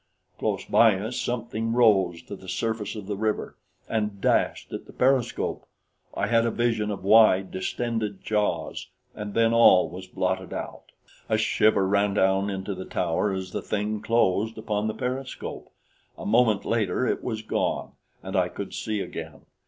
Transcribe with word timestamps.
Close 0.39 0.65
by 0.65 0.95
us 0.95 1.15
something 1.15 1.73
rose 1.73 2.23
to 2.23 2.35
the 2.35 2.49
surface 2.49 2.95
of 2.95 3.05
the 3.05 3.15
river 3.15 3.55
and 3.87 4.19
dashed 4.19 4.73
at 4.73 4.87
the 4.87 4.91
periscope. 4.91 5.67
I 6.17 6.25
had 6.25 6.43
a 6.43 6.49
vision 6.49 6.89
of 6.89 7.03
wide, 7.03 7.51
distended 7.51 8.23
jaws, 8.23 8.87
and 9.13 9.35
then 9.35 9.53
all 9.53 9.89
was 9.91 10.07
blotted 10.07 10.53
out. 10.53 10.91
A 11.29 11.37
shiver 11.37 11.87
ran 11.87 12.15
down 12.15 12.49
into 12.49 12.73
the 12.73 12.85
tower 12.85 13.31
as 13.31 13.51
the 13.51 13.61
thing 13.61 14.01
closed 14.01 14.57
upon 14.57 14.87
the 14.87 14.95
periscope. 14.95 15.71
A 16.17 16.25
moment 16.25 16.65
later 16.65 17.05
it 17.05 17.23
was 17.23 17.43
gone, 17.43 17.91
and 18.23 18.35
I 18.35 18.49
could 18.49 18.73
see 18.73 19.01
again. 19.01 19.41